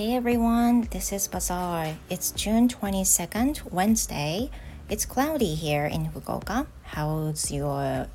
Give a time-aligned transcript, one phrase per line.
[0.00, 1.94] Hey everyone, this is Bazaar.
[2.08, 4.50] It's June 22nd, Wednesday.
[4.88, 6.66] It's cloudy here in Fukuoka.
[6.94, 8.08] How's your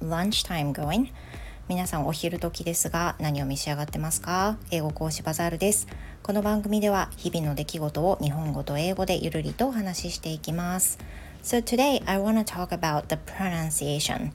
[0.00, 1.12] lunchtime going?
[1.68, 5.88] 皆さんお昼時ですが何を召し上がってますか英語講師バザールです。
[6.22, 10.98] この番組では日々の出来事を日本語と英語でゆるりとお話ししていきます。
[11.42, 14.30] So today I want to talk about the pronunciation.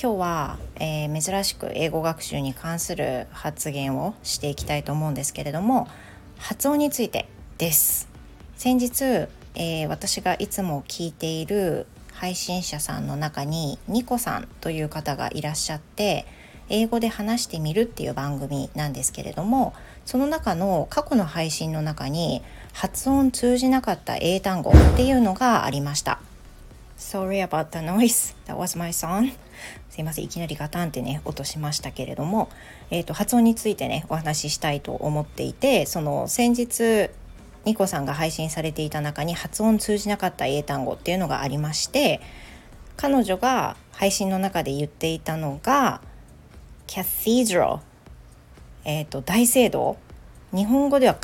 [0.00, 5.88] 今日は、えー、珍しく英語学習に関する発言をしていきたいと思うんですけれども
[6.38, 8.08] 発音についてです。
[8.56, 16.26] 先日、えー、私がいつも聞いている配信者さんの中にニコさんという方がいらっしゃって
[16.68, 26.20] 英語で話してみるっていう番組なんですけれどもその中の過去の配信の中に発音通じなかった英単語っていうのがありました。
[26.96, 28.34] Sorry about the noise.
[28.46, 29.32] That was my son.
[29.90, 30.24] すいません。
[30.24, 32.48] いきなりガタンってね、落としましたけれども、
[32.90, 37.10] えっ、ー、と、発音についてね、お話ししたいと思っていて、その先日、
[37.66, 42.22] ニコさんが配信されていた中に発音通じなかった英単語っていうのがありまして、
[42.96, 46.00] 彼女が配信の中で言っていたのが、
[46.86, 47.80] cathedral、
[48.84, 49.98] えっ、ー、と、大聖堂
[50.52, 51.16] 日本語では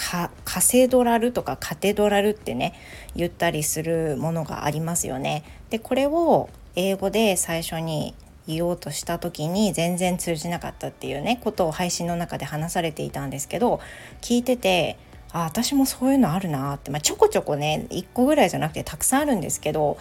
[0.45, 2.75] カセドラルとかカテドラルってね
[3.15, 5.45] 言ったりするものがありますよね。
[5.70, 8.14] でこれを英語で最初に
[8.47, 13.81] 言おうとした時に全然通じなかったっていうねことを配信の中で話されていたんですけど
[14.20, 14.98] 聞いてて
[15.33, 19.97] あ私もそういうのあるなって、まあ、ちょこちょこね1個ぐらいじゃなくてたくさんあるんですけど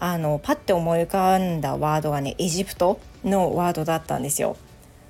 [0.00, 4.56] あのパッて思い浮かんだワードがねエジプトのワードだったんですよ。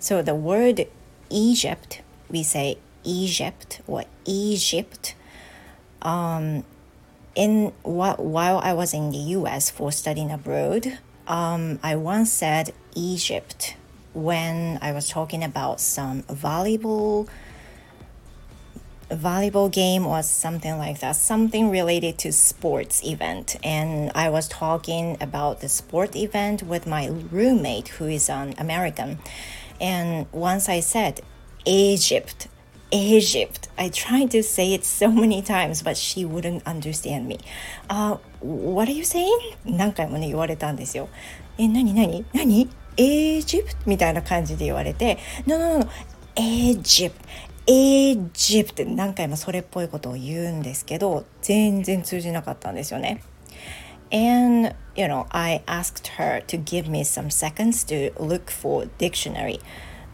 [0.01, 0.89] So the word
[1.31, 5.14] Egypt we say Egypt or Egypt.
[6.00, 6.64] Um,
[7.34, 9.70] in while I was in the U.S.
[9.70, 13.77] for studying abroad, um, I once said Egypt
[14.12, 17.28] when I was talking about some volleyball
[19.11, 25.17] volleyball game or something like that something related to sports event and i was talking
[25.20, 29.18] about the sport event with my roommate who is an american
[29.80, 31.20] and once i said
[31.67, 32.48] egypt
[32.92, 33.67] Egypt.
[33.78, 37.39] I tried to say it so many times, but she wouldn't understand me.
[37.89, 39.38] Uh, what are you saying?
[39.66, 41.10] 何回もね、言われたんですよ。
[41.58, 43.76] え、なになになに ?Egypt?
[43.86, 45.89] みたいな感じで言われて、No, no, no,
[46.36, 47.14] Egypt.
[47.67, 53.22] Egypt って何回もそれっぽいことを言うんですけど、全然通じなかったんですよね。
[54.10, 59.60] And, you know, I asked her to give me some seconds to look for dictionary.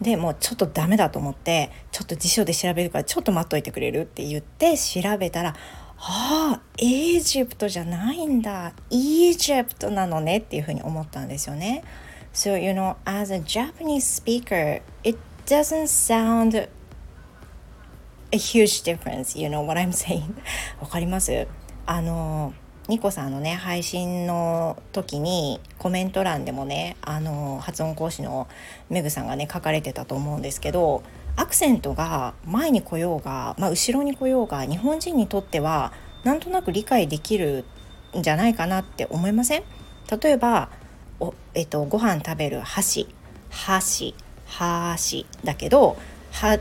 [0.01, 5.57] でもうちょっとダメだと思ってちょっと辞書で調べるからちょっと待っといてくれるって言って調べたら
[6.01, 8.73] ああエージプトじゃないんだ。
[8.91, 11.83] イージプトなのねっていうふうに思ったんですよね。
[12.33, 16.69] So you know as a Japanese speaker it doesn't sound
[18.31, 19.37] a huge difference.
[19.37, 20.35] You know what I'm saying?
[20.81, 21.49] わかります？
[21.87, 22.53] あの
[22.89, 28.49] ニコさんのね配信の時にコメント欄でもねあの発音講師の
[28.89, 31.03] メグさんがね書かれてたと思うんですけど
[31.37, 35.93] アクセントが前に来ようが、まあ、後ろに来ようが日本人にとっては
[36.25, 37.65] なんとなく理解できる
[38.17, 39.63] んじゃないかなって思いません？
[40.21, 40.71] 例えば
[41.21, 43.07] お、えっと、ご飯食べる箸
[43.51, 44.15] 箸
[44.47, 45.99] 箸だけど
[46.33, 46.59] は、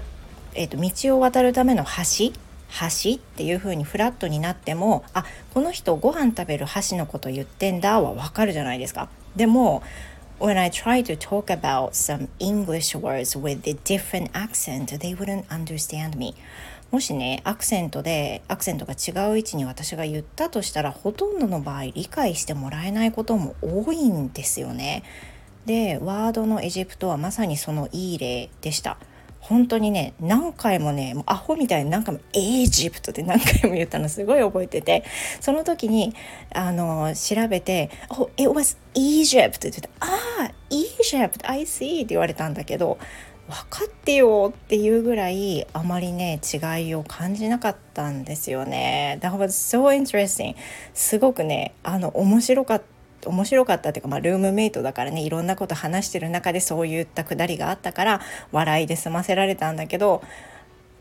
[0.55, 2.33] えっと、道を渡るための橋
[2.67, 9.09] 箸っていう風にフラットになってもあこの人ご飯食べる箸のこと言ってんだはわかるじゃないですか。
[9.35, 9.83] でも
[10.39, 15.45] when I try to talk about some English words with a different accent, they wouldn't
[15.47, 16.35] understand me.
[16.91, 25.03] もしね、アクセントで、アクセントが違う位置に私が言ったとしたら、ほとんどの場合理解してもらえないことも多いんですよね。
[25.65, 28.97] で、ワードのエジプトはまさにそのいい例でした。
[29.39, 35.03] 本当にね何回もねもうアホみたいに何回も「エジプト」って何回も言ったのすごい覚えてて
[35.39, 36.13] その時に
[36.53, 40.07] あの調べて「Oh it was Egypt」って言って「あ
[40.49, 42.97] あ Egypt I see」って言われたんだけど
[43.47, 49.19] 分かってよっていうぐらいあまりね違いを感じなかったんですよね。
[49.21, 50.55] That was so interesting
[50.93, 52.96] すごくねあの面白かった
[53.27, 58.21] 面白かったっていうか、まあ、ルームメイトだからねいろんなこと話してる中でそういったくだりがあったから
[58.51, 60.23] 笑いで済ませられたんだけど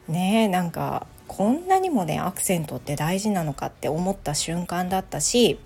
[0.08, 5.58] ねえなんかこんなにもねアクセントって大事なのかって思った瞬間だったし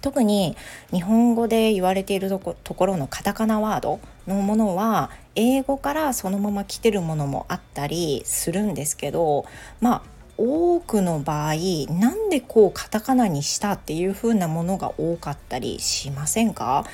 [0.00, 0.56] 特に
[0.92, 9.46] 日本語で言われているところのカタカナワードのものは英語からそのまま来てるものもあったりするんですけど
[9.80, 10.02] まあ
[10.44, 11.54] 多くの場合
[11.88, 16.84] なんでこうカタカナにしたっていう風なものが多かったりしませんか？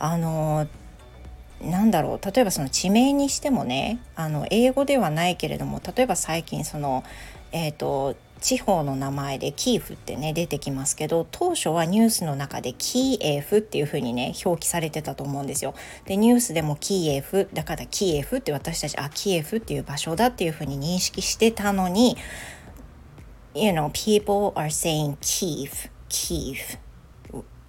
[0.00, 0.66] あの
[1.62, 7.04] なんだろう例えばその地名にしてもねあの英語ではないけれども例えば最近その
[7.52, 15.74] えっ、ー、と地方の名前でキーフってね出てきますけど当初はニュースの中でキーエフっていう風にね表記されてたと思うんですよ。
[16.04, 22.16] でニュースでもキーエフだからキーエフって私たちあキーエフっていう場所だっていう風に認識してたのに
[23.55, 26.77] You know people are saying Kiev Kiev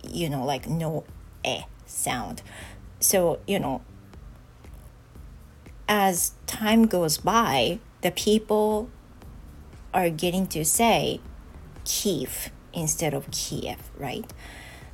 [0.03, 1.05] you know like no
[1.45, 2.43] e sound
[3.01, 3.83] so you know
[5.89, 8.89] as time goes by the people
[9.93, 11.21] are getting to say
[11.85, 14.27] Kiev instead of Kiev, right?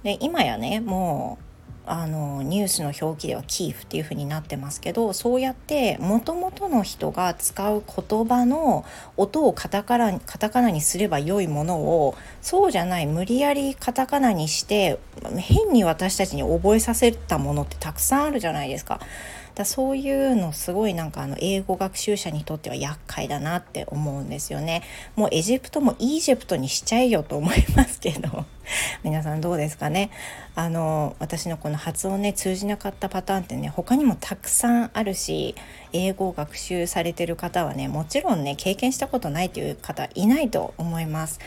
[0.03, 1.44] で今やねもう
[1.88, 8.86] あのニュースの表記ではキーフっていう風になってますけどそうやってもともとの人が使う言葉の
[9.18, 15.00] 音をカタカナカタカナにすれば良いものをそうじゃない無理やりカタカナにして
[15.38, 19.00] 変に私たちに覚えさせたものってたくさんあるじゃないですか。
[19.56, 24.84] だそういうのすごいなんかあの英語学習者にとっては厄介だなって思うんですよね。
[25.16, 28.46] もうエジプトもイージプトにしちゃえよと思いますけど
[29.04, 30.12] 皆さんどうですかね？
[30.56, 35.56] あの私のこの発音ね通じなかったパターンってね他にもたくさんあるし
[35.94, 41.40] 英語を学習されてる方はねもちろんね経験したことないという方いないと思います。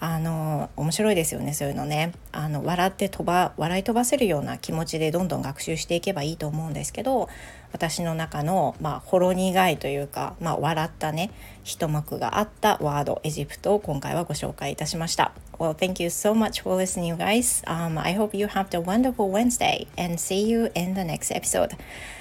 [0.00, 7.28] あの面白いですよねそういうのねあの笑って飛ば笑い飛ばせるような気持ちでどんどん学習していけばいいと思うんですけど
[7.72, 11.30] 私の中の、まあ、ほろ苦いというか、まあ、笑ったね
[11.64, 15.32] 一幕があったワードエジプトを今回はご紹介いたしました。
[15.58, 17.64] Well, thank you so much for listening, guys.
[17.66, 21.76] Um, I hope you have a wonderful Wednesday and see you in the next episode.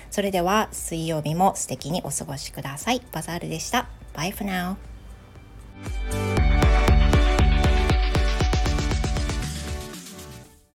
[0.09, 3.01] それでは水曜日も素敵にお過ごしください。
[3.12, 3.88] バザールでした。
[4.15, 4.97] Bye for now.